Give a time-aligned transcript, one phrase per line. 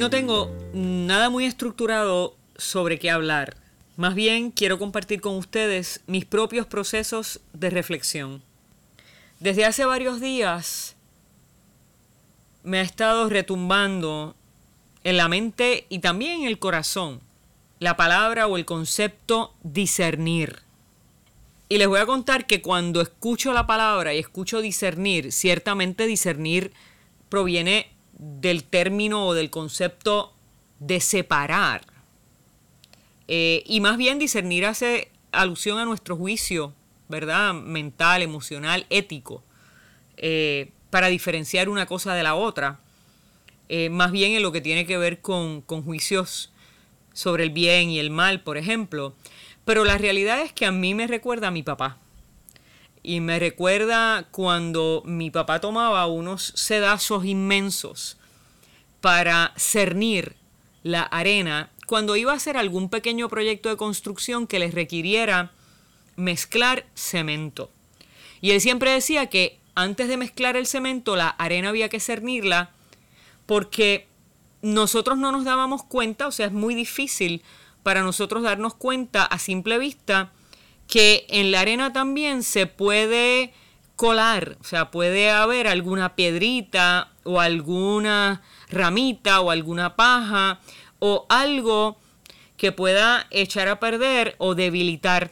[0.00, 3.58] no tengo nada muy estructurado sobre qué hablar.
[3.98, 8.42] Más bien quiero compartir con ustedes mis propios procesos de reflexión.
[9.40, 10.96] Desde hace varios días
[12.62, 14.34] me ha estado retumbando
[15.04, 17.20] en la mente y también en el corazón
[17.78, 20.60] la palabra o el concepto discernir.
[21.68, 26.72] Y les voy a contar que cuando escucho la palabra y escucho discernir, ciertamente discernir
[27.28, 30.34] proviene del término o del concepto
[30.78, 31.82] de separar.
[33.28, 36.74] Eh, y más bien discernir hace alusión a nuestro juicio,
[37.08, 37.54] ¿verdad?
[37.54, 39.42] Mental, emocional, ético,
[40.16, 42.80] eh, para diferenciar una cosa de la otra.
[43.68, 46.50] Eh, más bien en lo que tiene que ver con, con juicios
[47.14, 49.14] sobre el bien y el mal, por ejemplo.
[49.64, 51.98] Pero la realidad es que a mí me recuerda a mi papá.
[53.02, 58.18] Y me recuerda cuando mi papá tomaba unos sedazos inmensos
[59.00, 60.36] para cernir
[60.82, 65.50] la arena cuando iba a hacer algún pequeño proyecto de construcción que les requiriera
[66.16, 67.70] mezclar cemento.
[68.40, 72.70] Y él siempre decía que antes de mezclar el cemento, la arena había que cernirla
[73.46, 74.06] porque
[74.62, 77.42] nosotros no nos dábamos cuenta, o sea, es muy difícil
[77.82, 80.32] para nosotros darnos cuenta a simple vista
[80.90, 83.54] que en la arena también se puede
[83.94, 90.58] colar, o sea, puede haber alguna piedrita o alguna ramita o alguna paja
[90.98, 91.96] o algo
[92.56, 95.30] que pueda echar a perder o debilitar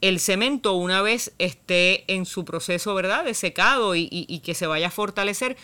[0.00, 4.66] el cemento una vez esté en su proceso, ¿verdad?, de secado y, y que se
[4.66, 5.58] vaya a fortalecer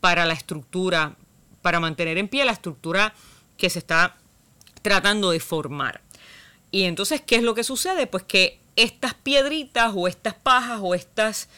[0.00, 1.16] para la estructura,
[1.62, 3.14] para mantener en pie la estructura
[3.56, 4.18] que se está
[4.82, 6.02] tratando de formar.
[6.70, 8.06] Y entonces, ¿qué es lo que sucede?
[8.06, 11.48] Pues que estas piedritas o estas pajas o estas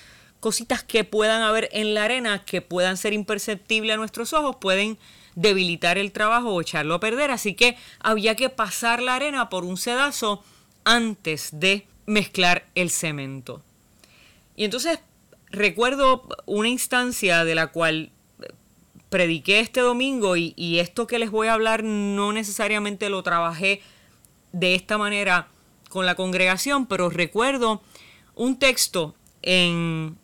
[0.40, 4.98] cositas que puedan haber en la arena que puedan ser imperceptibles a nuestros ojos pueden
[5.34, 7.30] debilitar el trabajo o echarlo a perder.
[7.30, 10.42] Así que había que pasar la arena por un sedazo
[10.84, 13.62] antes de mezclar el cemento.
[14.56, 14.98] Y entonces
[15.50, 18.10] recuerdo una instancia de la cual
[19.10, 23.82] prediqué este domingo y, y, esto que les voy a hablar no necesariamente lo trabajé
[24.52, 25.48] de esta manera
[25.88, 27.82] con la congregación, pero recuerdo
[28.34, 30.16] un texto en,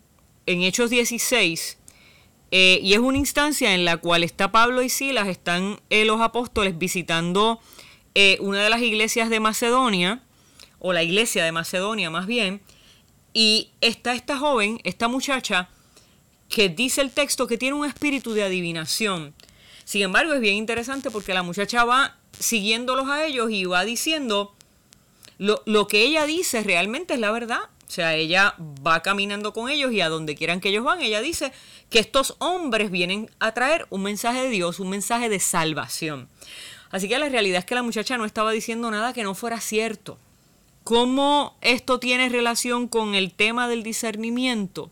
[0.45, 1.77] en Hechos 16
[2.51, 6.21] eh, y es una instancia en la cual está Pablo y Silas, están eh, los
[6.21, 7.59] apóstoles visitando
[8.15, 10.23] eh, una de las iglesias de Macedonia,
[10.79, 12.61] o la iglesia de Macedonia más bien,
[13.33, 15.69] y está esta joven, esta muchacha,
[16.49, 19.35] que dice el texto que tiene un espíritu de adivinación.
[19.83, 24.53] Sin embargo, es bien interesante porque la muchacha va siguiéndolos a ellos y va diciendo
[25.37, 27.61] lo, lo que ella dice realmente es la verdad.
[27.87, 28.55] O sea, ella
[28.85, 31.53] va caminando con ellos y a donde quieran que ellos van, ella dice
[31.89, 36.27] que estos hombres vienen a traer un mensaje de Dios, un mensaje de salvación.
[36.91, 39.61] Así que la realidad es que la muchacha no estaba diciendo nada que no fuera
[39.61, 40.17] cierto.
[40.83, 44.89] ¿Cómo esto tiene relación con el tema del discernimiento?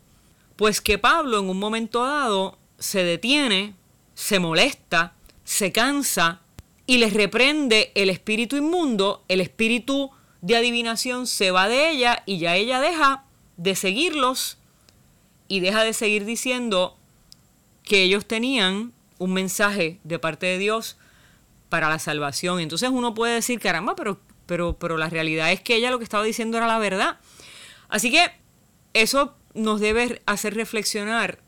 [0.55, 3.75] Pues que Pablo en un momento dado se detiene,
[4.13, 5.13] se molesta,
[5.43, 6.41] se cansa
[6.87, 12.37] y les reprende el espíritu inmundo, el espíritu de adivinación se va de ella y
[12.37, 13.25] ya ella deja
[13.57, 14.57] de seguirlos
[15.47, 16.97] y deja de seguir diciendo
[17.83, 20.97] que ellos tenían un mensaje de parte de Dios
[21.69, 22.59] para la salvación.
[22.59, 26.03] Entonces uno puede decir, caramba, pero, pero, pero la realidad es que ella lo que
[26.03, 27.19] estaba diciendo era la verdad.
[27.89, 28.31] Así que
[28.93, 31.39] eso nos debe hacer reflexionar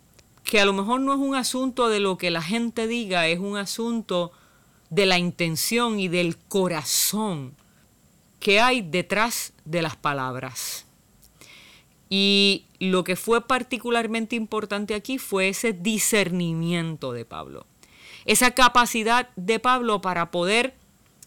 [0.43, 3.39] que a lo mejor no es un asunto de lo que la gente diga, es
[3.39, 4.31] un asunto
[4.89, 7.55] de la intención y del corazón
[8.39, 10.85] que hay detrás de las palabras.
[12.09, 17.65] Y lo que fue particularmente importante aquí fue ese discernimiento de Pablo,
[18.25, 20.75] esa capacidad de Pablo para poder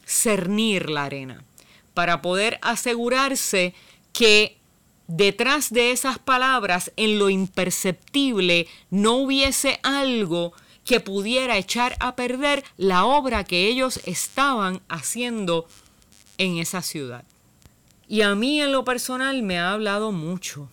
[0.06, 1.44] cernir la arena,
[1.92, 3.74] para poder asegurarse
[4.12, 4.57] que
[5.07, 10.53] detrás de esas palabras, en lo imperceptible, no hubiese algo
[10.84, 15.66] que pudiera echar a perder la obra que ellos estaban haciendo
[16.38, 17.24] en esa ciudad.
[18.09, 20.68] Y a mí en lo personal me ha hablado mucho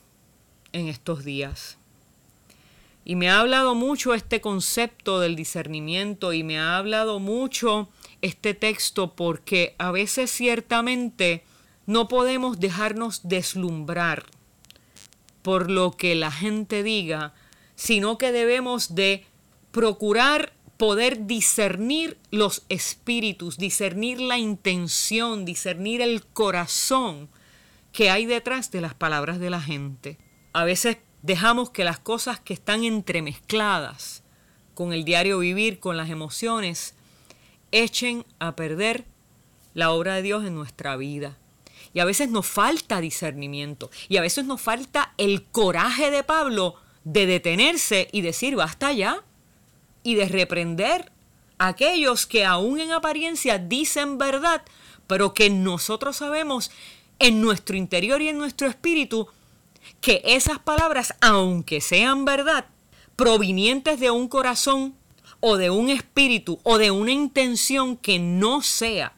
[0.74, 1.78] en estos días.
[3.06, 7.90] Y me ha hablado mucho este concepto del discernimiento y me ha hablado mucho
[8.22, 11.44] este texto porque a veces ciertamente
[11.86, 14.26] no podemos dejarnos deslumbrar
[15.42, 17.34] por lo que la gente diga,
[17.76, 19.26] sino que debemos de
[19.72, 27.30] procurar poder discernir los espíritus, discernir la intención, discernir el corazón
[27.92, 30.18] que hay detrás de las palabras de la gente.
[30.54, 34.24] A veces dejamos que las cosas que están entremezcladas
[34.76, 36.94] con el diario vivir, con las emociones,
[37.72, 39.06] echen a perder
[39.74, 41.38] la obra de Dios en nuestra vida.
[41.94, 43.90] Y a veces nos falta discernimiento.
[44.08, 49.24] Y a veces nos falta el coraje de Pablo de detenerse y decir basta ya.
[50.04, 51.12] Y de reprender
[51.58, 54.62] a aquellos que aún en apariencia dicen verdad,
[55.08, 56.72] pero que nosotros sabemos
[57.20, 59.28] en nuestro interior y en nuestro espíritu
[60.02, 62.66] que esas palabras, aunque sean verdad,
[63.16, 64.96] provenientes de un corazón
[65.40, 69.14] o de un espíritu o de una intención que no sea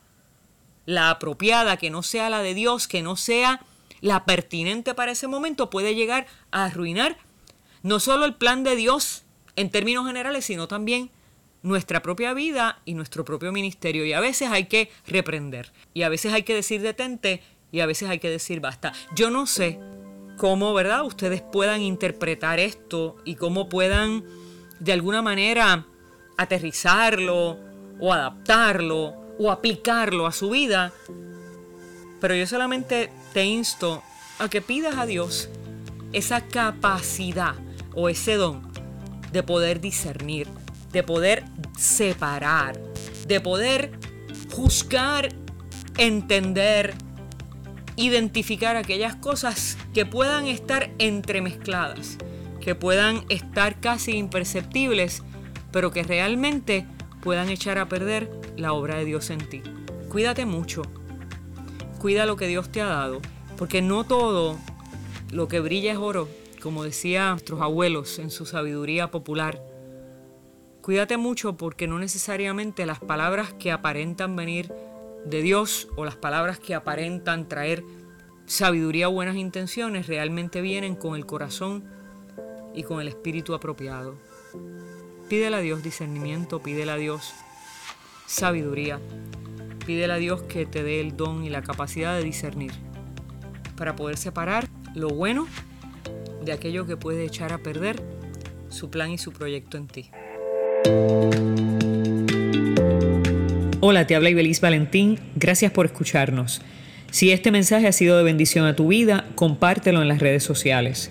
[0.85, 3.61] la apropiada, que no sea la de Dios, que no sea
[4.01, 7.17] la pertinente para ese momento, puede llegar a arruinar
[7.83, 9.23] no solo el plan de Dios
[9.59, 11.11] en términos generales, sino también
[11.63, 14.05] nuestra propia vida y nuestro propio ministerio.
[14.05, 17.85] Y a veces hay que reprender, y a veces hay que decir detente, y a
[17.85, 18.93] veces hay que decir basta.
[19.13, 19.77] Yo no sé
[20.37, 21.03] cómo, ¿verdad?
[21.03, 24.23] Ustedes puedan interpretar esto y cómo puedan
[24.79, 25.85] de alguna manera
[26.37, 27.59] aterrizarlo
[27.99, 30.93] o adaptarlo o aplicarlo a su vida.
[32.21, 34.03] Pero yo solamente te insto
[34.39, 35.49] a que pidas a Dios
[36.13, 37.55] esa capacidad
[37.93, 38.68] o ese don
[39.31, 40.47] de poder discernir,
[40.91, 41.43] de poder
[41.77, 42.79] separar,
[43.27, 43.91] de poder
[44.51, 45.29] juzgar,
[45.97, 46.93] entender,
[47.95, 52.17] identificar aquellas cosas que puedan estar entremezcladas,
[52.61, 55.23] que puedan estar casi imperceptibles,
[55.71, 56.85] pero que realmente
[57.21, 59.61] puedan echar a perder la obra de Dios en ti.
[60.09, 60.81] Cuídate mucho,
[61.99, 63.21] cuida lo que Dios te ha dado,
[63.57, 64.57] porque no todo
[65.31, 66.27] lo que brilla es oro,
[66.59, 69.61] como decían nuestros abuelos en su sabiduría popular.
[70.81, 74.71] Cuídate mucho porque no necesariamente las palabras que aparentan venir
[75.25, 77.83] de Dios o las palabras que aparentan traer
[78.45, 81.83] sabiduría o buenas intenciones realmente vienen con el corazón
[82.73, 84.15] y con el espíritu apropiado.
[85.27, 87.33] Pídele a Dios discernimiento, pídele a Dios
[88.25, 88.99] sabiduría,
[89.85, 92.71] pídele a Dios que te dé el don y la capacidad de discernir
[93.75, 95.47] para poder separar lo bueno
[96.43, 98.01] de aquello que puede echar a perder
[98.69, 100.11] su plan y su proyecto en ti.
[103.81, 105.19] Hola, te habla Ibeliz Valentín.
[105.35, 106.61] Gracias por escucharnos.
[107.11, 111.09] Si este mensaje ha sido de bendición a tu vida, compártelo en las redes sociales.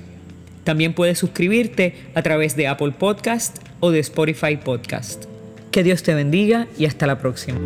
[0.64, 5.24] También puedes suscribirte a través de Apple Podcast o de Spotify Podcast.
[5.70, 7.58] Que Dios te bendiga y hasta la próxima.